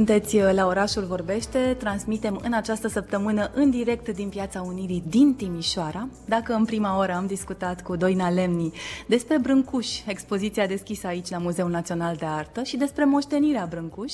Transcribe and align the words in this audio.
Sunteți 0.00 0.36
uh, 0.36 0.50
la 0.52 0.66
Orașul 0.66 1.02
Vorbește, 1.02 1.76
transmitem 1.78 2.40
în 2.42 2.52
această 2.52 2.88
săptămână 2.88 3.50
în 3.54 3.70
direct 3.70 4.08
din 4.08 4.28
Piața 4.28 4.60
Unirii 4.60 5.02
din 5.08 5.34
Timișoara. 5.34 6.08
Dacă 6.24 6.52
în 6.52 6.64
prima 6.64 6.98
oră 6.98 7.12
am 7.12 7.26
discutat 7.26 7.82
cu 7.82 7.96
Doina 7.96 8.30
Lemni 8.30 8.72
despre 9.06 9.38
Brâncuș, 9.38 9.88
expoziția 10.06 10.66
deschisă 10.66 11.06
aici 11.06 11.30
la 11.30 11.38
Muzeul 11.38 11.70
Național 11.70 12.16
de 12.16 12.26
Artă 12.26 12.62
și 12.62 12.76
despre 12.76 13.04
moștenirea 13.04 13.66
Brâncuș, 13.70 14.12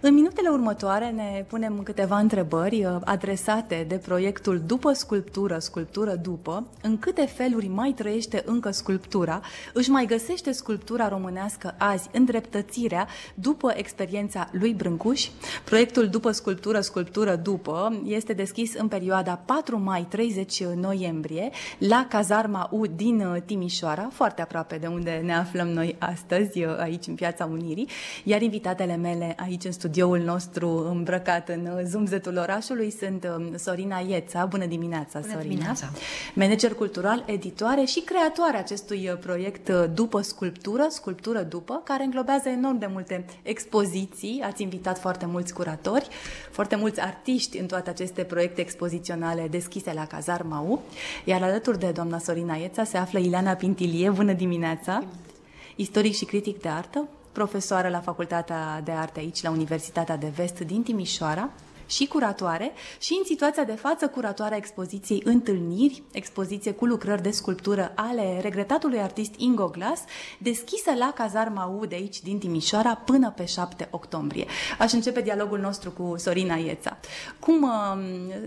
în 0.00 0.14
minutele 0.14 0.48
următoare 0.48 1.10
ne 1.10 1.44
punem 1.48 1.80
câteva 1.82 2.18
întrebări 2.18 2.84
uh, 2.84 2.96
adresate 3.04 3.84
de 3.88 3.94
proiectul 3.94 4.62
După 4.66 4.92
sculptură, 4.92 5.58
sculptură 5.58 6.14
după, 6.14 6.66
în 6.82 6.98
câte 6.98 7.26
feluri 7.26 7.66
mai 7.66 7.92
trăiește 7.92 8.42
încă 8.46 8.70
sculptura, 8.70 9.40
își 9.72 9.90
mai 9.90 10.06
găsește 10.06 10.52
sculptura 10.52 11.08
românească 11.08 11.74
azi 11.78 12.08
îndreptățirea 12.12 13.06
după 13.34 13.72
experiența 13.76 14.48
lui 14.52 14.72
Brâncuș 14.72 15.27
Cluj. 15.28 15.58
Proiectul 15.64 16.08
După 16.08 16.30
Sculptură, 16.30 16.80
Sculptură 16.80 17.36
După 17.36 18.00
este 18.04 18.32
deschis 18.32 18.74
în 18.74 18.88
perioada 18.88 19.40
4 19.44 19.78
mai-30 19.78 20.74
noiembrie 20.74 21.50
la 21.78 22.06
Cazarma 22.08 22.68
U 22.70 22.86
din 22.86 23.20
uh, 23.20 23.42
Timișoara, 23.44 24.08
foarte 24.12 24.42
aproape 24.42 24.76
de 24.76 24.86
unde 24.86 25.20
ne 25.24 25.34
aflăm 25.34 25.68
noi 25.68 25.96
astăzi, 25.98 26.64
uh, 26.64 26.78
aici 26.78 27.06
în 27.06 27.14
Piața 27.14 27.44
Unirii, 27.44 27.88
iar 28.24 28.42
invitatele 28.42 28.96
mele 28.96 29.34
aici 29.38 29.64
în 29.64 29.72
studioul 29.72 30.18
nostru 30.18 30.88
îmbrăcat 30.90 31.48
în 31.48 31.70
uh, 31.76 31.82
zumzetul 31.84 32.36
orașului 32.36 32.90
sunt 32.90 33.28
um, 33.36 33.56
Sorina 33.56 33.98
Ieța. 33.98 34.44
Bună 34.44 34.66
dimineața, 34.66 35.18
Bună 35.18 35.32
Sorina! 35.32 35.48
Dimineața. 35.48 35.90
Manager 36.34 36.74
cultural, 36.74 37.24
editoare 37.26 37.84
și 37.84 38.00
creatoare 38.00 38.56
acestui 38.56 39.16
proiect 39.20 39.70
După 39.94 40.20
Sculptură, 40.20 40.86
Sculptură 40.88 41.42
După, 41.42 41.80
care 41.84 42.04
înglobează 42.04 42.48
enorm 42.48 42.78
de 42.78 42.88
multe 42.92 43.24
expoziții. 43.42 44.42
Ați 44.44 44.62
invitat 44.62 44.98
foarte 45.08 45.26
mulți 45.26 45.52
curatori, 45.52 46.08
foarte 46.50 46.76
mulți 46.76 47.00
artiști 47.00 47.58
în 47.58 47.66
toate 47.66 47.90
aceste 47.90 48.22
proiecte 48.22 48.60
expoziționale 48.60 49.48
deschise 49.50 49.92
la 49.92 50.06
Cazar 50.06 50.42
Mau, 50.42 50.82
iar 51.24 51.42
alături 51.42 51.78
de 51.78 51.90
doamna 51.90 52.18
Sorina 52.18 52.54
Ieța 52.54 52.84
se 52.84 52.96
află 52.96 53.18
Ileana 53.18 53.52
Pintilie. 53.52 54.10
Bună 54.10 54.32
dimineața! 54.32 55.04
Istoric 55.76 56.14
și 56.14 56.24
critic 56.24 56.60
de 56.60 56.68
artă, 56.68 57.08
profesoară 57.32 57.88
la 57.88 58.00
Facultatea 58.00 58.80
de 58.84 58.90
Arte 58.90 59.20
aici, 59.20 59.42
la 59.42 59.50
Universitatea 59.50 60.16
de 60.16 60.32
Vest 60.36 60.58
din 60.58 60.82
Timișoara, 60.82 61.50
și 61.88 62.06
curatoare 62.06 62.72
și 63.00 63.14
în 63.18 63.24
situația 63.24 63.64
de 63.64 63.72
față 63.72 64.08
curatoarea 64.08 64.56
expoziției 64.56 65.22
Întâlniri, 65.24 66.02
expoziție 66.12 66.72
cu 66.72 66.86
lucrări 66.86 67.22
de 67.22 67.30
sculptură 67.30 67.92
ale 67.94 68.38
regretatului 68.40 69.00
artist 69.00 69.34
Ingo 69.36 69.68
Glas, 69.68 70.04
deschisă 70.38 70.90
la 70.98 71.12
Cazarma 71.14 71.64
U 71.80 71.86
de 71.86 71.94
aici 71.94 72.22
din 72.22 72.38
Timișoara 72.38 72.94
până 72.94 73.32
pe 73.36 73.44
7 73.44 73.88
octombrie. 73.90 74.46
Aș 74.78 74.92
începe 74.92 75.20
dialogul 75.20 75.58
nostru 75.58 75.90
cu 75.90 76.14
Sorina 76.16 76.54
Ieța. 76.54 76.98
Cum, 77.38 77.62
um, 77.62 78.00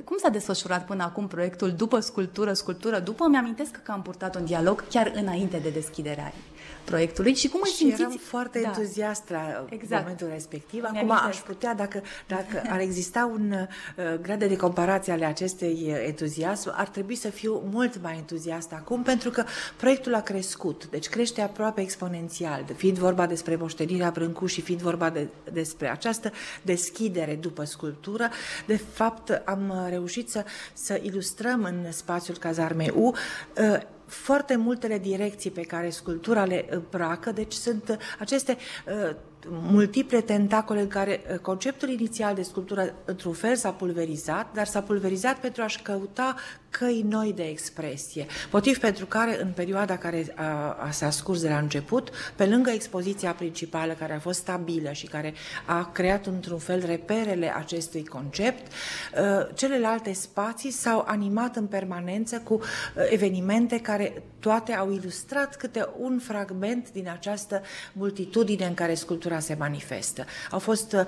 cum 0.03 0.17
s-a 0.17 0.29
desfășurat 0.29 0.85
până 0.85 1.03
acum 1.03 1.27
proiectul 1.27 1.71
după 1.71 1.99
sculptură, 1.99 2.53
sculptură 2.53 2.99
după? 2.99 3.27
Mi-amintesc 3.27 3.71
că 3.83 3.91
am 3.91 4.01
purtat 4.01 4.35
un 4.35 4.45
dialog 4.45 4.87
chiar 4.89 5.11
înainte 5.15 5.57
de 5.57 5.69
deschiderea 5.69 6.33
proiectului 6.83 7.33
și 7.35 7.47
cum 7.47 7.59
îl 7.63 7.69
simțiți? 7.69 8.01
eram 8.01 8.19
foarte 8.23 8.59
da. 8.59 8.67
entuziast 8.67 9.29
la 9.29 9.65
exact. 9.69 10.01
momentul 10.01 10.27
respectiv. 10.31 10.81
Mi-am 10.81 10.95
Acum 10.95 11.11
amintesc. 11.11 11.39
aș 11.39 11.47
putea, 11.47 11.73
dacă, 11.73 12.01
dacă 12.27 12.61
ar 12.69 12.79
exista 12.79 13.31
un 13.33 13.51
uh, 13.51 14.19
grad 14.21 14.39
de 14.39 14.55
comparație 14.55 15.13
ale 15.13 15.25
acestei 15.25 15.85
uh, 15.87 16.03
entuziasm, 16.05 16.73
ar 16.75 16.87
trebui 16.87 17.15
să 17.15 17.29
fiu 17.29 17.63
mult 17.71 18.01
mai 18.01 18.15
entuziast 18.17 18.71
acum, 18.73 19.01
pentru 19.01 19.29
că 19.29 19.43
proiectul 19.77 20.15
a 20.15 20.21
crescut, 20.21 20.87
deci 20.89 21.09
crește 21.09 21.41
aproape 21.41 21.81
exponențial, 21.81 22.65
fiind 22.75 22.97
vorba 22.97 23.25
despre 23.25 23.55
moștenirea 23.55 24.09
Brâncuș 24.09 24.51
și 24.51 24.61
fiind 24.61 24.81
vorba 24.81 25.09
de, 25.09 25.27
despre 25.51 25.89
această 25.89 26.31
deschidere 26.61 27.35
după 27.35 27.63
sculptură. 27.63 28.29
De 28.65 28.77
fapt, 28.77 29.41
am 29.45 29.85
reușit 29.89 30.29
să, 30.29 30.45
să 30.73 30.99
ilustrăm 31.01 31.63
în 31.63 31.91
spațiul 31.91 32.37
Cazarmei 32.37 32.91
U 32.95 33.05
uh, 33.05 33.77
foarte 34.11 34.55
multele 34.55 34.97
direcții 34.97 35.51
pe 35.51 35.61
care 35.61 35.89
sculptura 35.89 36.45
le 36.45 36.65
îmbracă, 36.69 37.31
deci 37.31 37.53
sunt 37.53 37.97
aceste 38.19 38.57
uh, 38.87 39.15
multiple 39.49 40.21
tentacole 40.21 40.81
în 40.81 40.87
care 40.87 41.21
uh, 41.31 41.37
conceptul 41.37 41.89
inițial 41.89 42.35
de 42.35 42.41
sculptură 42.41 42.93
într-un 43.05 43.33
fel 43.33 43.55
s-a 43.55 43.71
pulverizat, 43.71 44.53
dar 44.53 44.65
s-a 44.65 44.81
pulverizat 44.81 45.39
pentru 45.39 45.61
a-și 45.61 45.81
căuta 45.81 46.35
căi 46.71 47.05
noi 47.09 47.33
de 47.33 47.43
expresie. 47.43 48.25
Motiv 48.51 48.77
pentru 48.77 49.05
care 49.05 49.41
în 49.41 49.51
perioada 49.55 49.97
care 49.97 50.33
a, 50.35 50.77
a, 50.79 50.91
s-a 50.91 51.09
scurs 51.09 51.41
de 51.41 51.49
la 51.49 51.57
început, 51.57 52.09
pe 52.35 52.45
lângă 52.45 52.69
expoziția 52.69 53.31
principală 53.31 53.93
care 53.93 54.13
a 54.13 54.19
fost 54.19 54.39
stabilă 54.39 54.91
și 54.91 55.05
care 55.05 55.33
a 55.65 55.89
creat 55.91 56.25
într-un 56.25 56.57
fel 56.57 56.85
reperele 56.85 57.55
acestui 57.55 58.05
concept, 58.05 58.71
uh, 58.71 59.47
celelalte 59.53 60.13
spații 60.13 60.71
s-au 60.71 61.03
animat 61.07 61.55
în 61.55 61.65
permanență 61.65 62.37
cu 62.37 62.53
uh, 62.53 62.61
evenimente 63.09 63.79
care 63.79 64.23
toate 64.39 64.73
au 64.73 64.91
ilustrat 64.91 65.55
câte 65.55 65.89
un 65.97 66.19
fragment 66.19 66.91
din 66.91 67.09
această 67.09 67.61
multitudine 67.93 68.65
în 68.65 68.73
care 68.73 68.93
sculptura 68.93 69.30
se 69.39 69.55
manifestă. 69.59 70.25
Au 70.51 70.59
fost 70.59 70.93
uh, 70.93 71.05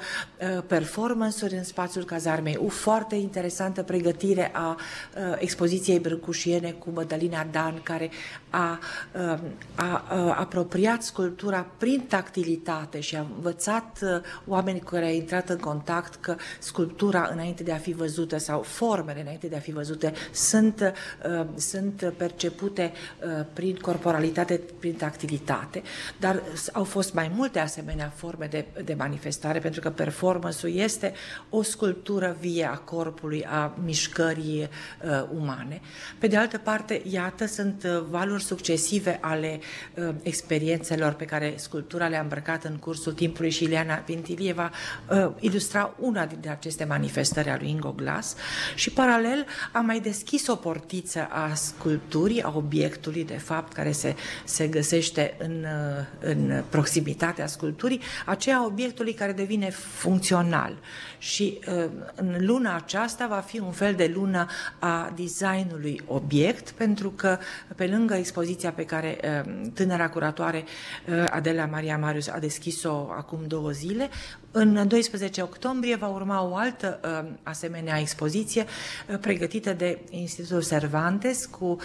performance-uri 0.67 1.55
în 1.55 1.63
spațiul 1.63 2.03
cazarmei 2.03 2.57
U, 2.61 2.69
foarte 2.69 3.15
interesantă 3.15 3.83
pregătire 3.83 4.51
a 4.53 4.69
uh, 4.69 5.35
expoziției 5.37 5.99
brâncușiene 5.99 6.71
cu 6.71 6.89
Mădălina 6.89 7.47
Dan, 7.51 7.81
care 7.83 8.11
a, 8.49 8.79
a, 9.15 9.41
a, 9.75 10.05
a 10.09 10.35
apropiat 10.39 11.03
sculptura 11.03 11.67
prin 11.77 12.05
tactilitate 12.07 12.99
și 12.99 13.15
a 13.15 13.25
învățat 13.35 13.99
uh, 14.01 14.09
oameni 14.47 14.79
cu 14.79 14.89
care 14.89 15.05
a 15.05 15.11
intrat 15.11 15.49
în 15.49 15.57
contact 15.57 16.15
că 16.15 16.35
sculptura 16.59 17.29
înainte 17.31 17.63
de 17.63 17.71
a 17.71 17.77
fi 17.77 17.93
văzută 17.93 18.37
sau 18.37 18.61
formele 18.61 19.21
înainte 19.21 19.47
de 19.47 19.55
a 19.55 19.59
fi 19.59 19.71
văzute 19.71 20.13
sunt, 20.31 20.93
uh, 21.29 21.45
sunt 21.55 22.13
percepute 22.17 22.91
uh, 22.93 23.45
prin 23.53 23.75
corporalitate, 23.75 24.61
prin 24.79 24.93
tactilitate, 24.93 25.81
dar 26.19 26.43
au 26.71 26.83
fost 26.83 27.13
mai 27.13 27.31
multe 27.35 27.59
asemenea 27.59 28.12
forme 28.15 28.45
de, 28.45 28.65
de 28.83 28.93
manifestare, 28.93 29.59
pentru 29.59 29.81
că 29.81 29.89
performance-ul 29.89 30.75
este 30.75 31.13
o 31.49 31.61
sculptură 31.61 32.37
vie 32.39 32.65
a 32.65 32.77
corpului, 32.77 33.45
a 33.45 33.77
mișcării 33.83 34.69
uh, 35.05 35.25
umane. 35.33 35.81
Pe 36.19 36.27
de 36.27 36.37
altă 36.37 36.57
parte, 36.57 37.01
iată, 37.09 37.45
sunt 37.45 37.83
uh, 37.83 38.03
valuri 38.09 38.43
succesive 38.43 39.17
ale 39.21 39.59
uh, 39.95 40.09
experiențelor 40.21 41.13
pe 41.13 41.25
care 41.25 41.53
sculptura 41.55 42.07
le-a 42.07 42.21
îmbrăcat 42.21 42.63
în 42.63 42.75
cursul 42.75 43.13
timpului 43.13 43.49
și 43.49 43.63
Ileana 43.63 43.95
Pintilie 43.95 44.53
va 44.53 44.71
uh, 45.09 45.31
ilustra 45.39 45.95
una 45.99 46.25
dintre 46.25 46.49
aceste 46.49 46.83
manifestări 46.83 47.49
a 47.49 47.57
lui 47.57 47.69
Ingo 47.69 47.91
Glass 47.91 48.35
și 48.75 48.89
paralel 48.89 49.45
a 49.71 49.79
mai 49.79 49.99
deschis 49.99 50.47
o 50.47 50.55
portiță 50.55 51.27
a 51.31 51.53
sculpturii, 51.53 52.41
a 52.41 52.53
obiectului 52.55 53.25
de 53.25 53.37
fapt 53.37 53.73
care 53.73 53.91
se, 53.91 54.15
se 54.43 54.67
găsește 54.67 55.35
în, 55.37 55.63
uh, 55.63 56.05
în 56.19 56.63
proximitatea 56.69 57.47
sculpturii, 57.47 58.01
aceea 58.25 58.65
obiectului 58.65 59.13
care 59.13 59.31
devine 59.31 59.69
funcțional. 59.69 60.77
Și 61.17 61.59
uh, 61.67 61.85
în 62.15 62.35
luna 62.39 62.75
aceasta 62.75 63.27
va 63.27 63.39
fi 63.39 63.59
un 63.59 63.71
fel 63.71 63.93
de 63.93 64.11
lună 64.15 64.45
a 64.79 65.11
designului 65.15 66.01
obiect 66.07 66.71
pentru 66.71 67.09
că 67.09 67.37
pe 67.75 67.87
lângă 67.87 68.13
expoziția 68.13 68.71
pe 68.71 68.85
care 68.85 69.17
uh, 69.23 69.69
tânăra 69.73 70.09
curatoare 70.09 70.63
uh, 71.07 71.25
Adela 71.29 71.65
Maria 71.65 71.97
Marius 71.97 72.27
a 72.27 72.39
deschis-o 72.39 73.07
acum 73.17 73.39
două 73.47 73.69
zile, 73.69 74.09
în 74.55 74.87
12 74.87 75.41
octombrie 75.41 75.95
va 75.95 76.07
urma 76.07 76.43
o 76.43 76.55
altă 76.55 76.99
uh, 77.03 77.31
asemenea 77.43 77.99
expoziție 77.99 78.65
uh, 79.09 79.17
pregătită 79.21 79.73
de 79.73 79.99
Institutul 80.09 80.63
Cervantes 80.63 81.45
cu, 81.45 81.77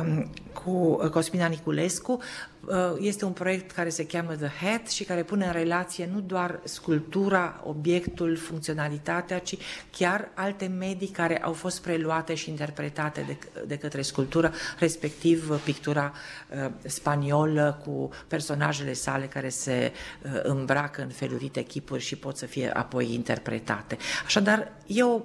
um, 0.00 0.30
cu 0.52 0.94
Cosmina 1.10 1.46
Niculescu. 1.46 2.20
Uh, 2.66 2.74
este 3.00 3.24
un 3.24 3.32
proiect 3.32 3.70
care 3.70 3.88
se 3.88 4.06
cheamă 4.06 4.34
The 4.34 4.66
Hat 4.66 4.88
și 4.88 5.04
care 5.04 5.22
pune 5.22 5.46
în 5.46 5.52
relație 5.52 6.08
nu 6.12 6.20
doar 6.20 6.60
sculptura, 6.64 7.60
obiectul, 7.64 8.36
funcționalitatea, 8.36 9.38
ci 9.38 9.56
chiar 9.90 10.28
alte 10.34 10.66
medii 10.66 11.08
care 11.08 11.42
au 11.42 11.52
fost 11.52 11.82
preluate 11.82 12.34
și 12.34 12.50
interpretate 12.50 13.24
de, 13.26 13.62
de 13.66 13.76
către 13.76 14.02
sculptură, 14.02 14.52
respectiv 14.78 15.60
pictura 15.64 16.12
uh, 16.12 16.70
spaniolă 16.84 17.82
cu 17.84 18.10
personajele 18.28 18.92
sale 18.92 19.26
care 19.26 19.48
se 19.48 19.92
uh, 20.22 20.40
îmbracă 20.42 21.02
în 21.02 21.08
felurite 21.08 21.62
chipuri 21.62 22.02
și 22.08 22.16
pot 22.16 22.36
să 22.36 22.46
fie 22.46 22.70
apoi 22.70 23.14
interpretate. 23.14 23.96
Așadar, 24.24 24.72
e 24.86 25.02
o 25.02 25.20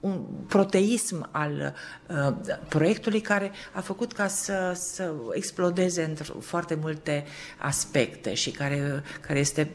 un 0.00 0.24
proteism 0.48 1.28
al 1.30 1.74
uh, 2.08 2.56
proiectului 2.68 3.20
care 3.20 3.52
a 3.72 3.80
făcut 3.80 4.12
ca 4.12 4.26
să, 4.26 4.72
să 4.74 5.14
explodeze 5.32 6.02
în 6.02 6.40
foarte 6.40 6.74
multe 6.74 7.24
aspecte 7.58 8.34
și 8.34 8.50
care, 8.50 9.02
care 9.20 9.38
este 9.38 9.70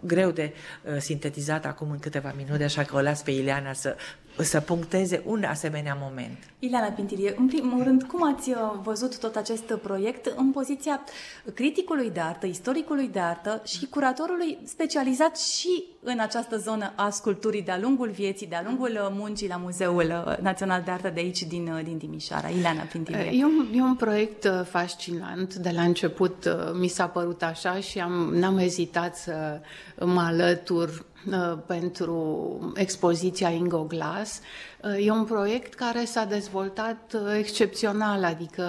greu 0.00 0.30
de 0.30 0.52
uh, 0.84 0.96
sintetizat 0.98 1.66
acum 1.66 1.90
în 1.90 1.98
câteva 1.98 2.34
minute, 2.36 2.64
așa 2.64 2.82
că 2.82 2.96
o 2.96 3.00
las 3.00 3.22
pe 3.22 3.30
Ileana 3.30 3.72
să 3.72 3.96
să 4.42 4.60
puncteze 4.60 5.22
un 5.24 5.44
asemenea 5.44 5.96
moment. 6.00 6.38
Ileana 6.58 6.86
Pintirie, 6.86 7.34
în 7.38 7.46
primul 7.46 7.82
rând, 7.82 8.02
cum 8.02 8.34
ați 8.34 8.50
uh, 8.50 8.56
văzut 8.82 9.18
tot 9.18 9.36
acest 9.36 9.72
proiect 9.72 10.32
în 10.36 10.50
poziția 10.50 11.00
criticului 11.54 12.10
de 12.10 12.20
artă, 12.20 12.46
istoricului 12.46 13.08
de 13.08 13.18
artă 13.18 13.62
și 13.64 13.86
curatorului 13.86 14.58
specializat 14.64 15.38
și 15.38 15.84
în 16.02 16.18
această 16.18 16.56
zonă 16.56 16.92
a 16.96 17.10
sculpturii 17.10 17.62
de-a 17.62 17.78
lungul 17.78 18.10
vieții, 18.10 18.46
de-a 18.46 18.62
lungul 18.64 18.90
uh, 18.90 19.08
muncii 19.10 19.48
la 19.48 19.56
Muzeul 19.56 20.24
uh, 20.26 20.36
Național 20.36 20.82
de 20.84 20.90
Artă 20.90 21.10
de 21.14 21.20
aici, 21.20 21.42
din, 21.42 21.80
din 21.84 21.98
Timișoara? 21.98 22.48
Ileana 22.48 22.82
Pintirie. 22.82 23.30
E 23.32 23.44
un, 23.44 23.66
e 23.74 23.82
un 23.82 23.94
proiect 23.94 24.64
fascinant. 24.68 25.54
De 25.54 25.70
la 25.70 25.82
început 25.82 26.48
mi 26.78 26.88
s-a 26.88 27.06
părut 27.06 27.42
așa 27.42 27.80
și 27.80 27.98
am, 27.98 28.30
n-am 28.34 28.58
ezitat 28.58 29.16
să 29.16 29.60
mă 30.04 30.20
alătur 30.20 31.04
Uh, 31.26 31.58
pentru 31.66 32.72
expoziția 32.74 33.48
Ingo 33.48 33.84
Glass. 33.84 34.40
Uh, 34.82 35.06
e 35.06 35.10
un 35.10 35.24
proiect 35.24 35.74
care 35.74 36.04
s-a 36.04 36.24
dezvoltat 36.24 37.12
uh, 37.14 37.36
excepțional, 37.38 38.24
adică 38.24 38.64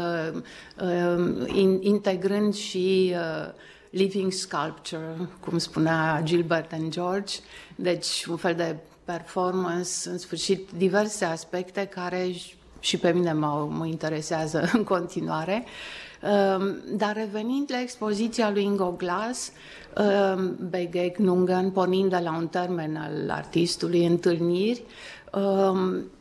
integrând 1.80 2.54
și 2.54 3.16
living 3.90 4.32
sculpture, 4.32 5.16
cum 5.40 5.58
spunea 5.58 6.22
Gilbert 6.24 6.74
and 6.74 6.92
George, 6.92 7.36
deci 7.76 8.26
un 8.26 8.36
fel 8.36 8.56
de 8.56 8.76
performance, 9.04 10.10
în 10.10 10.18
sfârșit, 10.18 10.70
diverse 10.78 11.26
aspecte 11.26 11.86
care 11.86 12.32
și 12.80 12.98
pe 12.98 13.12
mine 13.12 13.34
mă, 13.34 13.68
mă 13.70 13.86
interesează 13.86 14.70
în 14.74 14.84
continuare. 14.84 15.66
Dar 16.98 17.14
revenind 17.16 17.70
la 17.72 17.82
expoziția 17.82 18.52
lui 18.52 18.64
Ingo 18.64 18.94
Glass, 18.98 19.52
Ehm, 19.96 20.56
begegnungen, 20.70 21.72
pornind 21.72 22.10
de 22.10 22.20
la 22.24 22.36
un 22.36 22.48
termen 22.48 22.96
al 22.96 23.30
artistului, 23.30 24.06
întâlniri, 24.06 24.84
ehm, 25.34 26.12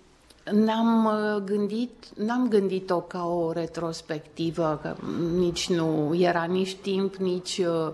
N-am 0.53 1.05
uh, 1.05 1.43
gândit, 1.45 1.91
n-am 2.17 2.49
gândit-o 2.49 3.01
ca 3.01 3.25
o 3.25 3.53
retrospectivă, 3.53 4.79
că 4.83 4.97
nici 5.37 5.69
nu 5.69 6.17
era 6.19 6.43
nici 6.43 6.75
timp, 6.75 7.15
nici 7.15 7.59
uh, 7.59 7.93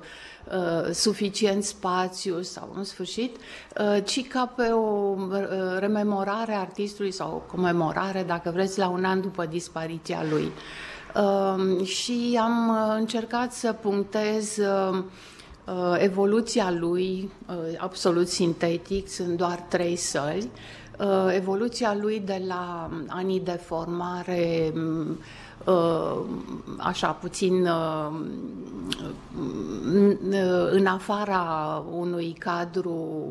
uh, 0.52 0.91
suficient 0.93 1.64
spațiu 1.64 2.43
sau 2.43 2.73
în 2.76 2.85
sfârșit, 2.85 3.37
uh, 3.37 4.05
ci 4.05 4.26
ca 4.29 4.52
pe 4.56 4.62
o 4.62 5.14
uh, 5.19 5.38
rememorare 5.79 6.52
a 6.52 6.61
artistului 6.61 7.11
sau 7.11 7.35
o 7.35 7.52
comemorare, 7.56 8.23
dacă 8.26 8.50
vreți, 8.50 8.79
la 8.79 8.88
un 8.88 9.05
an 9.05 9.20
după 9.20 9.47
dispariția 9.47 10.25
lui. 10.31 10.44
Uh, 10.44 10.96
și 11.85 12.39
am 12.43 12.69
uh, 12.69 12.95
încercat 12.99 13.53
să 13.53 13.73
punctez 13.73 14.57
uh, 14.57 15.05
Uh, 15.67 15.97
evoluția 15.99 16.71
lui, 16.71 17.31
uh, 17.49 17.55
absolut 17.77 18.29
sintetic, 18.29 19.09
sunt 19.09 19.37
doar 19.37 19.65
trei 19.69 19.97
săli, 19.97 20.43
uh, 20.43 20.49
evoluția 21.35 21.97
lui 22.01 22.23
de 22.25 22.43
la 22.47 22.91
anii 23.07 23.41
de 23.41 23.61
formare 23.65 24.73
așa 26.77 27.11
puțin 27.11 27.69
în 30.71 30.87
afara 30.87 31.85
unui 31.93 32.37
cadru, 32.39 33.27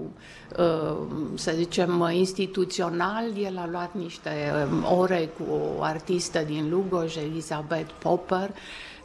să 1.33 1.51
zicem, 1.55 2.09
instituțional, 2.11 3.23
el 3.37 3.57
a 3.57 3.67
luat 3.71 3.93
niște 3.93 4.29
ore 4.97 5.29
cu 5.37 5.43
o 5.77 5.81
artistă 5.81 6.39
din 6.39 6.69
Lugoj, 6.69 7.15
Elizabeth 7.15 7.91
Popper, 7.99 8.49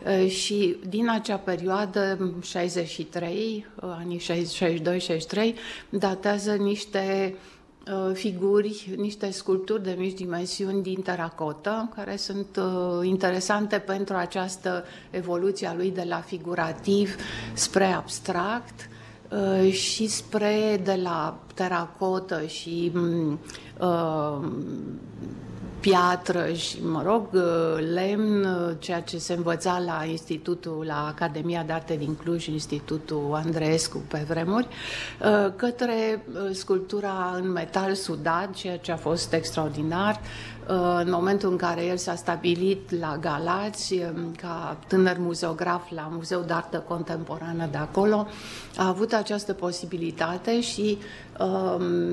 Eh, 0.05 0.31
și 0.31 0.77
din 0.89 1.11
acea 1.11 1.37
perioadă, 1.37 2.33
63, 2.43 3.67
eh, 3.83 3.89
anii 3.99 4.19
62-63, 4.19 5.55
datează 5.89 6.53
niște 6.55 6.99
eh, 6.99 7.33
figuri, 8.13 8.95
niște 8.97 9.31
sculpturi 9.31 9.83
de 9.83 9.95
mici 9.99 10.17
dimensiuni 10.17 10.83
din 10.83 11.03
teracotă, 11.03 11.93
care 11.95 12.17
sunt 12.17 12.61
interesante 13.03 13.79
pentru 13.79 14.15
această 14.15 14.85
evoluție 15.11 15.67
a 15.67 15.75
lui 15.75 15.91
de 15.91 16.05
la 16.09 16.21
figurativ 16.21 17.17
spre 17.53 17.85
abstract 17.85 18.89
și 19.71 20.07
spre 20.07 20.81
de 20.85 21.01
la 21.03 21.39
teracotă 21.55 22.47
și 22.47 22.91
mm, 22.95 23.39
piatră 25.81 26.53
și, 26.53 26.77
mă 26.83 27.03
rog, 27.05 27.29
uh, 27.33 27.43
lemn, 27.95 28.45
uh, 28.45 28.75
ceea 28.79 29.01
ce 29.01 29.19
se 29.19 29.33
învăța 29.33 29.83
la 29.87 30.05
Institutul, 30.05 30.85
la 30.87 31.07
Academia 31.07 31.63
de 31.63 31.73
Arte 31.73 31.97
din 31.97 32.15
Cluj, 32.15 32.47
Institutul 32.47 33.31
Andreescu 33.45 34.03
pe 34.09 34.25
vremuri, 34.29 34.67
uh, 34.67 35.53
către 35.57 36.25
sculptura 36.53 37.35
în 37.37 37.51
metal 37.51 37.95
sudat, 37.95 38.51
ceea 38.55 38.79
ce 38.79 38.93
a 38.93 38.97
fost 38.97 39.33
extraordinar, 39.33 40.21
în 40.99 41.11
momentul 41.11 41.51
în 41.51 41.57
care 41.57 41.85
el 41.85 41.97
s-a 41.97 42.15
stabilit 42.15 42.99
la 43.01 43.17
Galați, 43.21 43.95
ca 44.37 44.77
tânăr 44.87 45.17
muzeograf 45.19 45.91
la 45.91 46.09
Muzeul 46.13 46.45
de 46.47 46.53
Artă 46.53 46.85
Contemporană 46.89 47.69
de 47.71 47.77
acolo, 47.77 48.27
a 48.77 48.89
avut 48.89 49.13
această 49.13 49.53
posibilitate 49.53 50.61
și 50.61 50.99
um, 50.99 51.30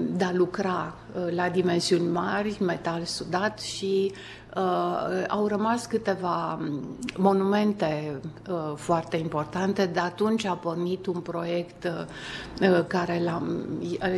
de 0.10 0.24
a 0.24 0.32
lucra 0.32 0.94
uh, 1.14 1.32
la 1.34 1.50
dimensiuni 1.50 2.08
mari, 2.08 2.58
metal 2.60 3.04
sudat 3.04 3.60
și 3.60 4.12
Uh, 4.56 5.24
au 5.28 5.48
rămas 5.48 5.86
câteva 5.86 6.60
um, 6.62 6.98
monumente 7.18 8.22
uh, 8.50 8.56
foarte 8.76 9.18
importante. 9.18 9.86
De 9.86 10.00
atunci 10.00 10.46
a 10.46 10.54
pornit 10.54 11.06
un 11.06 11.20
proiect 11.20 11.84
uh, 11.84 12.70
uh 12.70 12.84
care 12.88 13.22
l-a, 13.24 13.44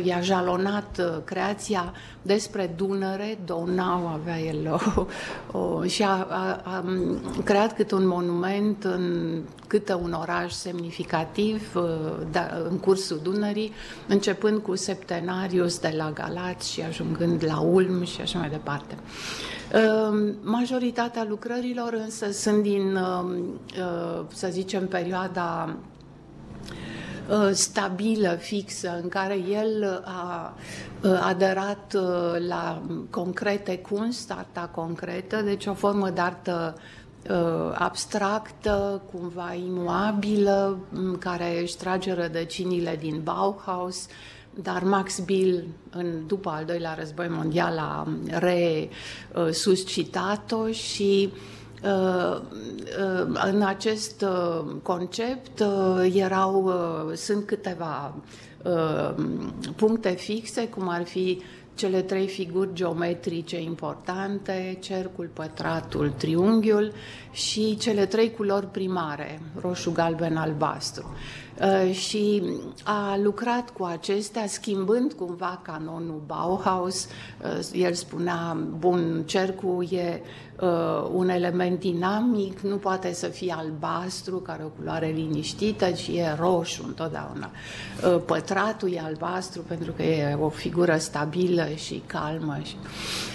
i-a 0.02 0.20
jalonat 0.20 0.98
uh, 0.98 1.16
creația 1.24 1.92
despre 2.22 2.74
Dunăre, 2.76 3.38
Donau 3.44 4.06
avea 4.06 4.40
el 4.40 4.80
o, 4.94 5.06
o, 5.58 5.84
și 5.84 6.02
a, 6.02 6.26
a, 6.30 6.60
a 6.64 6.84
creat 7.44 7.74
câte 7.74 7.94
un 7.94 8.06
monument 8.06 8.84
în 8.84 9.36
câte 9.66 9.94
un 9.94 10.12
oraș 10.12 10.52
semnificativ 10.52 11.74
uh, 11.74 11.82
da, 12.30 12.48
în 12.70 12.78
cursul 12.78 13.20
Dunării, 13.22 13.72
începând 14.08 14.62
cu 14.62 14.76
Septenarius 14.76 15.78
de 15.78 15.94
la 15.96 16.10
Galați 16.10 16.72
și 16.72 16.80
ajungând 16.80 17.44
la 17.46 17.60
Ulm 17.60 18.04
și 18.04 18.20
așa 18.20 18.38
mai 18.38 18.48
departe. 18.48 18.96
Ehm, 19.72 20.36
majoritatea 20.42 21.26
lucrărilor 21.28 21.92
însă 21.92 22.30
sunt 22.30 22.62
din, 22.62 22.96
ehm, 22.96 23.60
ehm, 23.76 24.26
să 24.32 24.48
zicem, 24.50 24.88
perioada 24.88 25.76
stabilă, 27.52 28.28
fixă, 28.28 28.98
în 29.02 29.08
care 29.08 29.34
el 29.34 30.02
a 30.04 30.54
aderat 31.20 31.96
la 32.48 32.82
concrete 33.10 33.78
kunst, 33.78 34.30
arta 34.30 34.70
concretă, 34.74 35.42
deci 35.42 35.66
o 35.66 35.74
formă 35.74 36.10
de 36.10 36.20
artă 36.20 36.74
abstractă, 37.74 39.02
cumva 39.12 39.54
imuabilă, 39.54 40.78
care 41.18 41.60
își 41.60 41.76
trage 41.76 42.14
rădăcinile 42.14 42.96
din 43.00 43.20
Bauhaus, 43.22 44.06
dar 44.62 44.82
Max 44.82 45.18
Bill, 45.18 45.64
în, 45.90 46.26
după 46.26 46.50
al 46.50 46.64
doilea 46.64 46.94
război 46.94 47.26
mondial, 47.28 47.78
a 47.78 48.06
resuscitat-o 49.34 50.70
și 50.70 51.32
uh, 51.82 52.40
uh, 52.40 53.40
în 53.52 53.62
acest 53.62 54.22
uh, 54.22 54.64
concept 54.82 55.62
erau, 56.14 56.72
sunt 57.14 57.46
câteva 57.46 58.14
puncte 59.76 60.10
fixe, 60.10 60.68
cum 60.68 60.88
ar 60.88 61.04
fi 61.04 61.42
cele 61.74 62.02
trei 62.02 62.28
figuri 62.28 62.68
geometrice 62.72 63.60
importante, 63.60 64.76
cercul, 64.80 65.30
pătratul, 65.32 66.10
triunghiul 66.16 66.92
și 67.32 67.76
cele 67.76 68.06
trei 68.06 68.30
culori 68.30 68.66
primare, 68.66 69.40
roșu, 69.60 69.92
galben, 69.92 70.36
albastru. 70.36 71.14
Uh, 71.60 71.94
și 71.94 72.42
a 72.84 73.18
lucrat 73.22 73.70
cu 73.70 73.84
acestea, 73.84 74.46
schimbând 74.46 75.12
cumva 75.12 75.60
canonul 75.62 76.22
Bauhaus. 76.26 77.04
Uh, 77.04 77.68
el 77.72 77.94
spunea, 77.94 78.56
bun, 78.78 79.22
cercul 79.26 79.86
e 79.90 80.22
uh, 80.60 81.10
un 81.12 81.28
element 81.28 81.78
dinamic, 81.78 82.60
nu 82.60 82.76
poate 82.76 83.12
să 83.12 83.26
fie 83.26 83.54
albastru, 83.56 84.36
care 84.36 84.62
o 84.64 84.68
culoare 84.68 85.06
liniștită, 85.06 85.90
ci 85.90 86.08
e 86.08 86.36
roșu 86.38 86.84
întotdeauna. 86.86 87.50
Pătratul 88.26 88.92
e 88.92 89.00
albastru 89.00 89.62
pentru 89.62 89.92
că 89.92 90.02
e 90.02 90.34
o 90.34 90.48
figură 90.48 90.96
stabilă 90.96 91.68
și 91.74 92.02
calmă. 92.06 92.58
Și... 92.62 92.76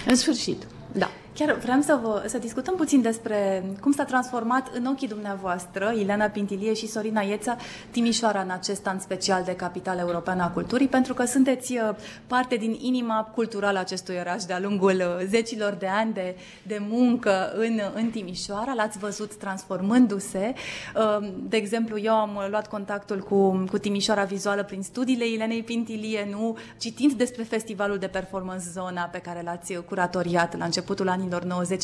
În 0.06 0.14
sfârșit, 0.14 0.66
da. 0.92 1.10
Chiar 1.38 1.54
vreau 1.54 1.80
să, 1.80 1.98
vă, 2.02 2.24
să 2.26 2.38
discutăm 2.38 2.74
puțin 2.74 3.02
despre 3.02 3.64
cum 3.80 3.92
s-a 3.92 4.04
transformat 4.04 4.70
în 4.74 4.86
ochii 4.86 5.08
dumneavoastră, 5.08 5.92
Ileana 5.98 6.24
Pintilie 6.24 6.74
și 6.74 6.88
Sorina 6.88 7.20
Ieța, 7.20 7.56
Timișoara 7.90 8.40
în 8.40 8.50
acest 8.50 8.86
an 8.86 8.98
special 8.98 9.42
de 9.44 9.56
capitală 9.56 10.00
europeană 10.00 10.42
a 10.42 10.48
culturii, 10.48 10.88
pentru 10.88 11.14
că 11.14 11.24
sunteți 11.24 11.72
uh, 11.72 11.96
parte 12.26 12.56
din 12.56 12.78
inima 12.80 13.30
culturală 13.34 13.78
a 13.78 13.80
acestui 13.80 14.16
oraș 14.20 14.44
de-a 14.44 14.58
lungul 14.60 14.94
uh, 14.94 15.26
zecilor 15.28 15.72
de 15.72 15.86
ani 15.86 16.12
de, 16.12 16.36
de 16.62 16.78
muncă 16.88 17.52
în, 17.54 17.80
în 17.94 18.10
Timișoara. 18.10 18.72
L-ați 18.74 18.98
văzut 18.98 19.34
transformându-se. 19.34 20.54
Uh, 20.94 21.28
de 21.48 21.56
exemplu, 21.56 21.98
eu 21.98 22.14
am 22.14 22.46
luat 22.50 22.68
contactul 22.68 23.18
cu, 23.18 23.64
cu 23.70 23.78
Timișoara 23.78 24.24
Vizuală 24.24 24.64
prin 24.64 24.82
studiile 24.82 25.28
Ilenei 25.28 25.62
Pintilie, 25.62 26.28
nu 26.30 26.56
citind 26.78 27.12
despre 27.12 27.42
festivalul 27.42 27.98
de 27.98 28.06
performance 28.06 28.64
zona 28.72 29.02
pe 29.02 29.18
care 29.18 29.42
l-ați 29.44 29.74
curatoriat 29.74 30.58
la 30.58 30.64
începutul 30.64 31.08
anilor 31.08 31.24
anilor 31.26 31.44
90. 31.44 31.82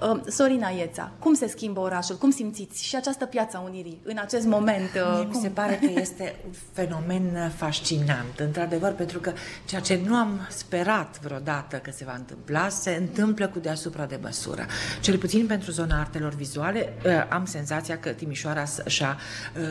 Uh, 0.00 0.20
Sorina 0.26 0.68
Ieța, 0.68 1.10
cum 1.18 1.34
se 1.34 1.46
schimbă 1.46 1.80
orașul? 1.80 2.16
Cum 2.16 2.30
simțiți 2.30 2.84
și 2.84 2.96
această 2.96 3.26
piață 3.26 3.56
a 3.56 3.60
Unirii 3.60 4.00
în 4.04 4.18
acest 4.20 4.46
moment? 4.46 4.90
Uh, 4.94 5.12
Mie 5.14 5.24
cum? 5.24 5.28
mi 5.28 5.42
se 5.42 5.48
pare 5.48 5.74
că 5.74 6.00
este 6.00 6.34
un 6.46 6.52
fenomen 6.72 7.52
fascinant, 7.56 8.38
într-adevăr, 8.38 8.92
pentru 8.92 9.18
că 9.18 9.32
ceea 9.64 9.80
ce 9.80 10.00
nu 10.06 10.14
am 10.14 10.46
sperat 10.50 11.20
vreodată 11.22 11.76
că 11.76 11.90
se 11.90 12.04
va 12.04 12.14
întâmpla, 12.14 12.68
se 12.68 12.90
întâmplă 12.90 13.48
cu 13.48 13.58
deasupra 13.58 14.06
de 14.06 14.18
măsură. 14.22 14.66
Cel 15.00 15.18
puțin 15.18 15.46
pentru 15.46 15.70
zona 15.70 16.00
artelor 16.00 16.34
vizuale, 16.34 16.92
uh, 17.04 17.12
am 17.28 17.44
senzația 17.44 17.98
că 17.98 18.08
Timișoara 18.08 18.64
și-a 18.86 19.16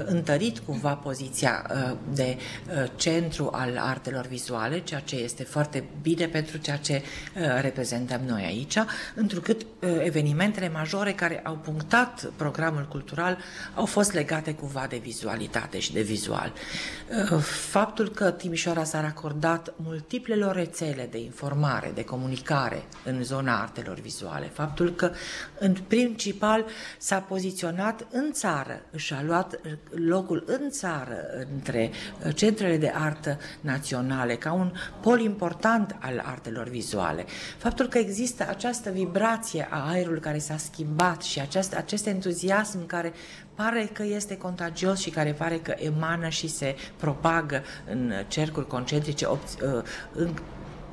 întărit 0.05 0.59
cumva 0.59 0.93
poziția 0.93 1.65
de 2.13 2.37
centru 2.95 3.49
al 3.51 3.77
artelor 3.79 4.25
vizuale, 4.25 4.79
ceea 4.79 4.99
ce 4.99 5.15
este 5.15 5.43
foarte 5.43 5.83
bine 6.01 6.25
pentru 6.25 6.57
ceea 6.57 6.77
ce 6.77 7.01
reprezentăm 7.61 8.21
noi 8.25 8.43
aici 8.43 8.77
întrucât 9.15 9.61
uh, 9.61 9.89
evenimentele 10.03 10.69
majore 10.69 11.13
care 11.13 11.39
au 11.43 11.55
punctat 11.55 12.31
programul 12.35 12.87
cultural 12.89 13.37
au 13.75 13.85
fost 13.85 14.13
legate 14.13 14.53
cumva 14.53 14.85
de 14.89 14.97
vizualitate 14.97 15.79
și 15.79 15.93
de 15.93 16.01
vizual. 16.01 16.53
Uh, 17.31 17.39
faptul 17.69 18.09
că 18.09 18.31
Timișoara 18.31 18.83
s-a 18.83 19.01
racordat 19.01 19.73
multiplelor 19.75 20.55
rețele 20.55 21.07
de 21.11 21.17
informare, 21.17 21.91
de 21.93 22.03
comunicare 22.03 22.83
în 23.05 23.23
zona 23.23 23.61
artelor 23.61 23.99
vizuale, 23.99 24.45
faptul 24.45 24.95
că 24.95 25.11
în 25.59 25.75
principal 25.87 26.65
s-a 26.97 27.19
poziționat 27.19 28.07
în 28.11 28.31
țară, 28.31 28.81
și 28.95 29.13
a 29.13 29.23
luat 29.23 29.59
locul 29.89 30.43
în 30.47 30.69
țară 30.69 31.17
între 31.53 31.91
uh, 32.25 32.35
centrele 32.35 32.77
de 32.77 32.91
artă 32.95 33.39
naționale 33.61 34.35
ca 34.35 34.53
un 34.53 34.71
pol 35.01 35.19
important 35.19 35.95
al 35.99 36.23
artelor 36.25 36.67
vizuale. 36.67 37.25
Faptul 37.57 37.87
că 37.87 37.97
există 37.97 38.45
această 38.49 38.89
vibrație 39.03 39.67
a 39.69 39.89
aerului 39.89 40.19
care 40.19 40.37
s-a 40.37 40.57
schimbat 40.57 41.21
și 41.21 41.39
acest, 41.39 41.75
acest 41.75 42.05
entuziasm 42.07 42.85
care 42.85 43.13
pare 43.55 43.89
că 43.93 44.03
este 44.03 44.37
contagios 44.37 44.99
și 44.99 45.09
care 45.09 45.31
pare 45.31 45.57
că 45.57 45.73
emană 45.77 46.29
și 46.29 46.47
se 46.47 46.75
propagă 46.97 47.63
în 47.91 48.11
cercuri 48.27 48.67
concentrice, 48.67 49.27
uh, 49.27 49.37
în 50.13 50.33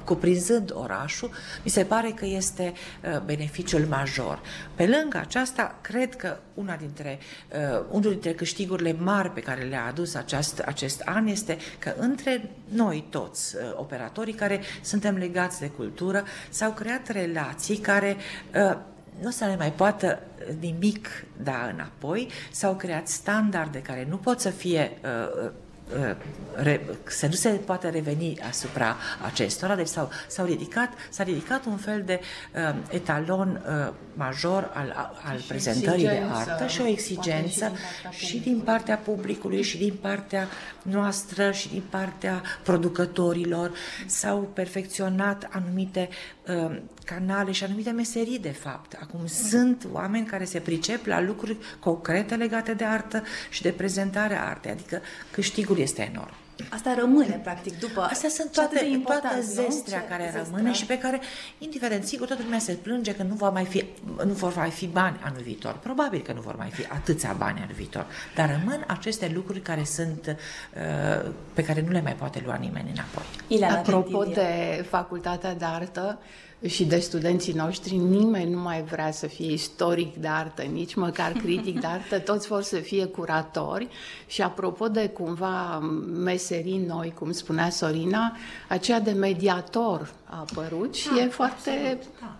cuprinzând 0.09 0.73
orașul, 0.75 1.31
mi 1.65 1.71
se 1.71 1.85
pare 1.85 2.11
că 2.11 2.27
este 2.27 2.73
uh, 2.73 3.21
beneficiul 3.21 3.87
major. 3.88 4.41
Pe 4.75 4.87
lângă 4.87 5.19
aceasta, 5.19 5.79
cred 5.81 6.17
că 6.17 6.37
una 6.55 6.77
dintre, 6.77 7.19
uh, 7.53 7.85
unul 7.91 8.11
dintre 8.11 8.33
câștigurile 8.33 8.93
mari 8.93 9.31
pe 9.31 9.41
care 9.41 9.62
le-a 9.62 9.85
adus 9.85 10.15
acest, 10.15 10.59
acest 10.59 11.00
an 11.05 11.27
este 11.27 11.59
că 11.79 11.95
între 11.99 12.50
noi 12.69 13.05
toți, 13.11 13.57
uh, 13.57 13.62
operatorii 13.77 14.35
care 14.35 14.61
suntem 14.81 15.17
legați 15.17 15.61
de 15.61 15.69
cultură, 15.69 16.25
s-au 16.49 16.71
creat 16.71 17.09
relații 17.09 17.77
care 17.77 18.17
nu 19.21 19.31
se 19.31 19.45
le 19.45 19.57
mai 19.57 19.73
poată 19.73 20.21
nimic 20.61 21.09
da 21.43 21.71
înapoi, 21.73 22.29
s-au 22.50 22.77
creat 22.77 23.09
standarde 23.09 23.83
care 23.83 24.07
nu 24.09 24.17
pot 24.17 24.41
să 24.41 24.50
fie 24.50 24.99
uh, 25.03 25.50
să 27.04 27.26
nu 27.26 27.33
se 27.33 27.49
poate 27.49 27.88
reveni 27.88 28.38
asupra 28.49 28.97
acestora, 29.25 29.76
deci 29.76 29.87
s-au, 29.87 30.11
s-au 30.26 30.45
ridicat, 30.45 30.88
s-a 31.11 31.23
ridicat 31.23 31.64
un 31.64 31.76
fel 31.76 32.02
de 32.07 32.21
uh, 32.54 32.75
etalon 32.90 33.62
uh, 33.66 33.92
major 34.14 34.71
al, 34.75 35.14
al 35.25 35.40
prezentării 35.49 36.04
de 36.04 36.23
artă 36.33 36.66
și 36.66 36.80
o 36.80 36.87
exigență 36.87 37.73
și 38.11 38.21
din, 38.21 38.28
și 38.28 38.38
din 38.38 38.61
partea 38.61 38.97
publicului 38.97 39.62
și 39.62 39.78
din 39.78 39.95
partea 40.00 40.49
noastră 40.83 41.50
și 41.52 41.68
din 41.68 41.83
partea 41.90 42.42
producătorilor. 42.62 43.73
S-au 44.07 44.50
perfecționat 44.54 45.49
anumite 45.50 46.09
uh, 46.49 46.76
canale 47.04 47.52
și 47.52 47.64
anumite 47.64 47.90
meserii, 47.90 48.38
de 48.38 48.50
fapt. 48.50 48.99
Acum 49.02 49.26
sunt 49.26 49.87
oameni 49.92 50.26
care 50.26 50.45
se 50.45 50.59
pricep 50.59 51.07
la 51.07 51.21
lucruri 51.21 51.57
concrete 51.78 52.35
legate 52.35 52.75
de 52.75 52.85
artă 52.85 53.23
și 53.50 53.62
de 53.62 53.71
prezentarea 53.71 54.45
artei, 54.45 54.71
adică 54.71 55.00
câștigul 55.30 55.77
este 55.78 56.11
enorm. 56.12 56.35
Asta 56.70 56.94
rămâne, 56.99 57.40
practic, 57.42 57.78
după 57.78 58.00
Astea 58.00 58.28
sunt 58.28 58.52
toate, 58.52 59.00
toată 59.04 59.40
zestrea 59.40 59.99
nu? 59.99 60.04
care 60.08 60.23
Ce 60.23 60.30
rămâne 60.30 60.52
zestrea? 60.52 60.73
și 60.73 60.87
pe 60.87 60.99
care, 60.99 61.20
indiferent, 61.58 62.04
sigur, 62.04 62.26
toată 62.26 62.42
lumea 62.42 62.58
se 62.58 62.73
plânge 62.73 63.14
că 63.14 63.23
nu, 63.23 63.35
va 63.35 63.50
mai 63.50 63.64
fi, 63.64 63.85
nu 64.25 64.32
vor 64.32 64.54
mai 64.56 64.70
fi 64.70 64.87
bani 64.87 65.16
anul 65.25 65.40
viitor. 65.42 65.73
Probabil 65.73 66.20
că 66.20 66.32
nu 66.32 66.40
vor 66.40 66.56
mai 66.56 66.70
fi 66.70 66.85
atâția 66.88 67.35
bani 67.38 67.58
anul 67.58 67.75
viitor. 67.75 68.06
Dar 68.35 68.50
rămân 68.50 68.85
aceste 68.87 69.30
lucruri 69.35 69.61
care 69.61 69.85
sunt, 69.85 70.37
uh, 70.37 71.30
pe 71.54 71.64
care 71.64 71.80
nu 71.80 71.90
le 71.90 72.00
mai 72.02 72.14
poate 72.14 72.42
lua 72.44 72.56
nimeni 72.56 72.90
înapoi. 72.92 73.25
Ileana 73.47 73.78
Apropo 73.78 74.25
de 74.25 74.85
facultatea 74.88 75.54
de 75.54 75.64
artă, 75.64 76.18
și 76.67 76.85
de 76.85 76.99
studenții 76.99 77.53
noștri, 77.53 77.97
nimeni 77.97 78.50
nu 78.50 78.59
mai 78.59 78.83
vrea 78.83 79.11
să 79.11 79.27
fie 79.27 79.53
istoric 79.53 80.17
de 80.17 80.29
artă, 80.29 80.62
nici 80.62 80.95
măcar 80.95 81.33
critic 81.33 81.81
de 81.81 81.87
artă, 81.87 82.19
toți 82.31 82.49
vor 82.49 82.62
să 82.62 82.77
fie 82.77 83.05
curatori 83.05 83.88
și 84.27 84.43
apropo 84.43 84.88
de 84.88 85.09
cumva 85.09 85.79
meserii 86.12 86.85
noi, 86.87 87.12
cum 87.19 87.33
spunea 87.33 87.71
Sorina, 87.71 88.37
aceea 88.69 89.00
de 89.00 89.11
mediator 89.11 90.12
a 90.25 90.47
apărut 90.50 90.95
și 90.95 91.09
da, 91.09 91.23
e 91.23 91.29
foarte... 91.29 91.71
Absolut, 91.71 92.03
da. 92.21 92.37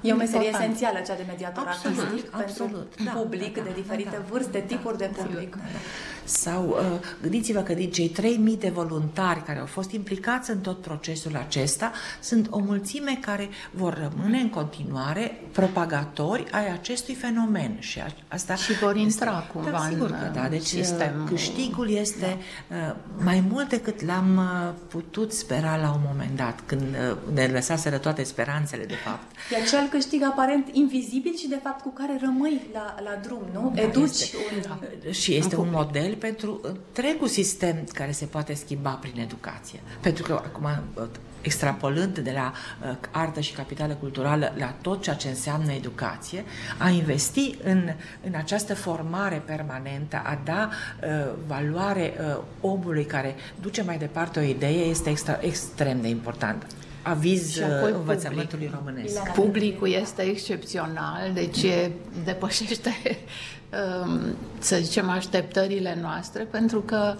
E 0.00 0.12
o 0.12 0.16
meserie 0.16 0.46
important. 0.46 0.72
esențială, 0.72 1.04
cea 1.06 1.14
de 1.14 1.24
mediator 1.26 1.64
absolut, 1.66 1.98
artistic 1.98 2.34
absolut, 2.34 2.94
pentru 2.94 3.14
da, 3.14 3.20
public 3.20 3.56
da, 3.56 3.62
de 3.62 3.70
diferite 3.74 4.16
da, 4.16 4.24
vârste, 4.30 4.58
da, 4.58 4.64
tipuri 4.74 4.98
de 4.98 5.10
public. 5.16 5.50
Da, 5.50 5.62
da. 5.62 5.78
Sau 6.24 6.68
uh, 6.68 6.76
gândiți-vă 7.22 7.60
că 7.60 7.72
din 7.72 7.90
cei 7.90 8.12
3.000 8.54 8.58
de 8.58 8.68
voluntari 8.68 9.42
care 9.42 9.58
au 9.58 9.66
fost 9.66 9.90
implicați 9.90 10.50
în 10.50 10.58
tot 10.58 10.80
procesul 10.80 11.36
acesta, 11.36 11.92
sunt 12.20 12.46
o 12.50 12.58
mulțime 12.58 13.18
care 13.20 13.48
vor 13.70 14.10
rămâne 14.12 14.38
în 14.38 14.50
continuare 14.50 15.40
propagatori 15.52 16.44
ai 16.50 16.72
acestui 16.72 17.14
fenomen. 17.14 17.76
Și 17.78 18.00
asta 18.28 18.54
și 18.54 18.72
vor 18.72 18.96
intra 18.96 19.38
este, 19.38 19.52
cumva 19.52 19.70
da, 19.70 19.86
sigur 19.90 20.10
că 20.10 20.30
da. 20.34 20.48
Deci 20.48 20.66
sistem. 20.66 21.20
Uh, 21.22 21.28
câștigul 21.28 21.90
este 21.90 22.38
da. 22.68 22.96
mai 23.16 23.44
mult 23.50 23.68
decât 23.68 24.04
l-am 24.04 24.40
putut 24.88 25.32
spera 25.32 25.76
la 25.76 25.90
un 25.92 26.00
moment 26.06 26.36
dat, 26.36 26.60
când 26.66 26.96
ne 27.32 27.46
lăsaseră 27.46 27.98
toate 27.98 28.22
speranțele, 28.22 28.84
de 28.84 28.94
fapt. 28.94 29.36
E 29.52 29.62
acel 29.62 29.88
câștig 29.90 30.22
aparent 30.22 30.68
invizibil 30.72 31.34
și, 31.36 31.48
de 31.48 31.60
fapt, 31.62 31.80
cu 31.80 31.88
care 31.88 32.18
rămâi 32.20 32.60
la, 32.72 32.94
la 33.04 33.20
drum, 33.22 33.42
nu? 33.52 33.72
Da, 33.74 33.82
Educi 33.82 34.10
este, 34.10 34.36
un... 34.54 34.62
Da. 34.62 35.10
Și 35.10 35.34
este 35.34 35.56
un 35.56 35.68
model 35.70 36.09
pentru 36.14 36.60
întregul 36.62 37.28
sistem 37.28 37.84
care 37.92 38.10
se 38.10 38.24
poate 38.24 38.54
schimba 38.54 38.90
prin 38.90 39.20
educație. 39.20 39.80
Pentru 40.00 40.22
că 40.22 40.32
acum 40.32 40.68
extrapolând 41.40 42.18
de 42.18 42.30
la 42.34 42.52
uh, 42.52 42.96
artă 43.10 43.40
și 43.40 43.52
capitală 43.52 43.94
culturală 43.94 44.52
la 44.56 44.74
tot 44.80 45.02
ceea 45.02 45.16
ce 45.16 45.28
înseamnă 45.28 45.72
educație, 45.72 46.44
a 46.78 46.88
investi 46.88 47.54
în, 47.62 47.88
în 48.26 48.34
această 48.34 48.74
formare 48.74 49.42
permanentă, 49.46 50.22
a 50.24 50.40
da 50.44 50.70
uh, 50.70 51.32
valoare 51.46 52.14
uh, 52.20 52.42
omului 52.60 53.04
care 53.04 53.34
duce 53.60 53.82
mai 53.82 53.98
departe 53.98 54.38
o 54.38 54.42
idee, 54.42 54.84
este 54.84 55.10
extra, 55.10 55.38
extrem 55.40 56.00
de 56.00 56.08
important 56.08 56.66
aviz 57.02 57.52
și 57.52 57.62
apoi 57.62 57.92
învățământului 57.92 58.66
public. 58.66 58.84
românesc. 58.84 59.32
Publicul 59.32 59.88
este 59.88 60.22
excepțional, 60.22 61.30
deci 61.34 61.64
depășește 62.24 62.90
Um, 63.02 63.59
să 64.58 64.78
zicem, 64.82 65.10
așteptările 65.10 65.98
noastre, 66.02 66.42
pentru 66.42 66.80
că 66.80 67.14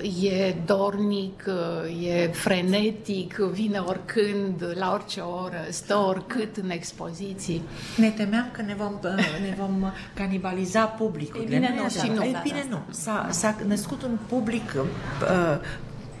uh, 0.00 0.22
e 0.22 0.54
dornic, 0.66 1.44
uh, 1.46 2.06
e 2.06 2.26
frenetic, 2.26 3.34
vine 3.34 3.78
oricând, 3.78 4.64
la 4.74 4.92
orice 4.92 5.20
oră, 5.20 5.64
stă 5.70 5.96
oricât 5.96 6.56
în 6.56 6.70
expoziții. 6.70 7.62
Ne 7.96 8.10
temeam 8.10 8.48
că 8.52 8.62
ne 8.62 8.74
vom, 8.74 8.98
uh, 9.04 9.10
ne 9.40 9.54
vom 9.58 9.92
canibaliza 10.14 10.84
publicul. 10.84 11.40
Ei 11.40 11.46
bine, 11.46 11.74
nu, 11.82 11.88
și 11.88 12.10
nu. 12.14 12.24
Ei 12.24 12.40
bine, 12.42 12.66
nu. 12.70 12.78
S-a, 12.90 13.28
s-a 13.30 13.56
născut 13.66 14.02
un 14.02 14.18
public 14.28 14.74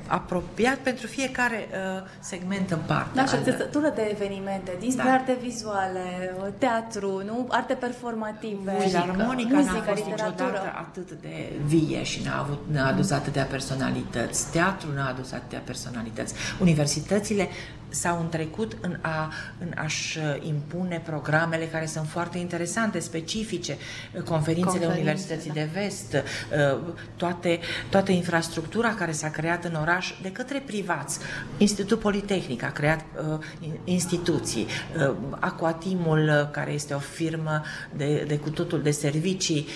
apropiat 0.06 0.76
pentru 0.76 1.06
fiecare 1.06 1.68
uh, 1.70 2.02
segment 2.20 2.70
în 2.70 2.78
parte. 2.86 3.10
Da, 3.14 3.24
și 3.24 3.34
o 3.34 3.42
țesătură 3.42 3.92
de 3.94 4.08
evenimente, 4.10 4.76
dinspre 4.78 5.08
da. 5.08 5.12
arte 5.12 5.38
vizuale, 5.40 6.34
teatru, 6.58 7.22
nu? 7.24 7.46
arte 7.50 7.74
performative, 7.74 8.76
Filarmonica 8.78 9.56
muzică, 9.56 9.74
n-a 9.74 9.82
fost 9.82 10.04
niciodată 10.04 10.72
atât 10.76 11.10
de 11.20 11.52
vie 11.66 12.02
și 12.02 12.22
n-a, 12.24 12.38
avut, 12.38 12.62
n-a 12.72 12.86
adus 12.86 13.10
atâtea 13.10 13.44
personalități. 13.44 14.50
Teatru 14.50 14.92
n-a 14.94 15.08
adus 15.08 15.32
atâtea 15.32 15.62
personalități. 15.64 16.34
Universitățile 16.60 17.48
s-au 17.94 18.20
întrecut 18.20 18.76
în, 18.80 18.98
a, 19.00 19.32
în 19.58 19.72
a-și 19.76 20.18
impune 20.40 21.02
programele 21.04 21.64
care 21.64 21.86
sunt 21.86 22.08
foarte 22.08 22.38
interesante, 22.38 22.98
specifice, 22.98 23.76
conferințele 24.24 24.62
Conferințe, 24.64 25.00
Universității 25.00 25.50
da. 25.50 25.54
de 25.54 25.68
Vest, 25.72 26.16
toate, 27.16 27.58
toată 27.88 28.12
infrastructura 28.12 28.94
care 28.94 29.12
s-a 29.12 29.30
creat 29.30 29.64
în 29.64 29.74
oraș 29.74 30.14
de 30.22 30.32
către 30.32 30.62
privați. 30.66 31.18
Institutul 31.56 31.96
Politehnic 31.96 32.62
a 32.62 32.70
creat 32.70 33.04
instituții, 33.84 34.66
Aquatimul, 35.38 36.48
care 36.52 36.72
este 36.72 36.94
o 36.94 36.98
firmă 36.98 37.62
de, 37.96 38.24
de 38.26 38.38
cu 38.38 38.50
totul 38.50 38.82
de 38.82 38.90
servicii, 38.90 39.66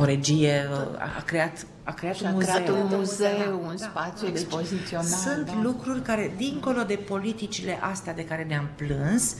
o 0.00 0.04
regie, 0.04 0.68
a 0.98 1.22
creat 1.24 1.66
a 1.84 1.92
creat 1.92 2.14
și 2.14 2.22
un 2.22 2.28
a 2.28 2.32
muzeu, 2.32 2.54
creat 2.54 2.68
un, 2.68 2.96
muzeu, 2.96 3.60
un 3.66 3.76
da. 3.78 3.84
spațiu 3.84 4.26
deci, 4.26 4.40
expozițional. 4.40 5.06
Sunt 5.06 5.46
da. 5.46 5.60
lucruri 5.62 6.02
care, 6.02 6.34
dincolo 6.36 6.82
de 6.82 6.94
politicile 6.94 7.78
astea 7.80 8.14
de 8.14 8.24
care 8.24 8.44
ne-am 8.48 8.68
plâns 8.74 9.36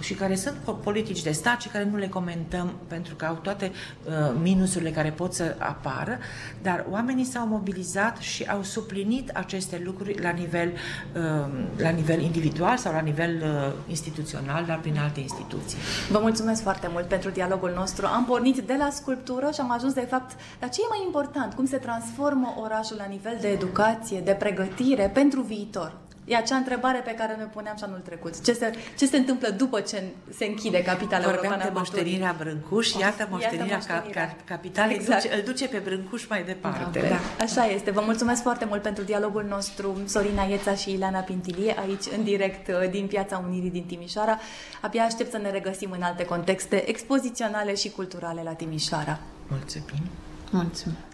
și 0.00 0.14
care 0.14 0.34
sunt 0.34 0.56
politici 0.82 1.22
de 1.22 1.30
stat 1.30 1.60
și 1.60 1.68
care 1.68 1.88
nu 1.90 1.96
le 1.96 2.08
comentăm 2.08 2.72
pentru 2.86 3.14
că 3.14 3.24
au 3.24 3.34
toate 3.34 3.72
uh, 4.04 4.12
minusurile 4.42 4.90
care 4.90 5.10
pot 5.10 5.34
să 5.34 5.56
apară, 5.58 6.18
dar 6.62 6.84
oamenii 6.90 7.24
s-au 7.24 7.46
mobilizat 7.46 8.16
și 8.16 8.44
au 8.44 8.62
suplinit 8.62 9.30
aceste 9.34 9.82
lucruri 9.84 10.22
la 10.22 10.30
nivel, 10.30 10.72
uh, 11.16 11.46
la 11.76 11.88
nivel 11.88 12.20
individual 12.20 12.76
sau 12.76 12.92
la 12.92 13.00
nivel 13.00 13.42
uh, 13.42 13.72
instituțional, 13.88 14.64
dar 14.64 14.78
prin 14.78 14.98
alte 14.98 15.20
instituții. 15.20 15.78
Vă 16.10 16.18
mulțumesc 16.18 16.62
foarte 16.62 16.88
mult 16.92 17.08
pentru 17.08 17.30
dialogul 17.30 17.72
nostru. 17.76 18.06
Am 18.06 18.24
pornit 18.24 18.58
de 18.58 18.74
la 18.78 18.88
sculptură 18.90 19.50
și 19.52 19.60
am 19.60 19.70
ajuns 19.70 19.92
de 19.92 20.06
fapt 20.10 20.36
la 20.60 20.66
ce 20.66 20.80
e 20.80 20.86
mai 20.88 21.02
important, 21.06 21.54
cum 21.54 21.66
se 21.66 21.76
transformă 21.84 22.54
orașul 22.60 22.96
la 22.96 23.04
nivel 23.04 23.36
de 23.40 23.48
educație, 23.48 24.20
de 24.20 24.32
pregătire 24.32 25.10
pentru 25.14 25.40
viitor. 25.40 25.92
E 26.24 26.36
acea 26.36 26.56
întrebare 26.56 26.98
pe 26.98 27.10
care 27.10 27.34
ne 27.34 27.44
puneam 27.44 27.76
și 27.76 27.84
anul 27.84 28.00
trecut. 28.04 28.44
Ce 28.44 28.52
se, 28.52 28.70
ce 28.98 29.06
se 29.06 29.16
întâmplă 29.16 29.48
după 29.48 29.80
ce 29.80 30.02
se 30.36 30.44
închide 30.44 30.82
capitala 30.82 31.24
Vorbeam 31.24 31.44
europeană 31.44 31.72
de 31.72 31.78
moștenirea 31.78 32.34
Brâncuș, 32.38 32.92
iată 32.92 33.28
moștenirea, 33.30 33.66
iată 33.66 33.92
moștenirea. 33.92 34.26
Ca, 34.26 34.36
ca, 34.44 34.54
capitalei 34.54 34.96
Exact. 34.96 35.22
duce, 35.22 35.34
îl 35.34 35.42
duce 35.42 35.68
pe 35.68 35.78
Brâncuș 35.78 36.26
mai 36.28 36.42
departe. 36.44 37.00
Da, 37.00 37.08
da. 37.08 37.44
Așa 37.44 37.64
este. 37.64 37.90
Vă 37.90 38.02
mulțumesc 38.04 38.42
foarte 38.42 38.64
mult 38.64 38.82
pentru 38.82 39.04
dialogul 39.04 39.44
nostru, 39.48 39.96
Sorina 40.06 40.42
Ieța 40.42 40.74
și 40.74 40.92
Ileana 40.92 41.20
Pintilie, 41.20 41.74
aici 41.78 42.04
în 42.16 42.24
direct 42.24 42.68
uh, 42.68 42.90
din 42.90 43.06
Piața 43.06 43.44
Unirii 43.46 43.70
din 43.70 43.84
Timișoara. 43.84 44.38
Abia 44.80 45.02
aștept 45.04 45.30
să 45.30 45.38
ne 45.38 45.50
regăsim 45.50 45.90
în 45.90 46.02
alte 46.02 46.24
contexte 46.24 46.88
expoziționale 46.88 47.74
și 47.74 47.90
culturale 47.90 48.40
la 48.44 48.52
Timișoara. 48.52 49.18
Mulțumim! 49.48 50.04
Mulțumesc! 50.50 51.13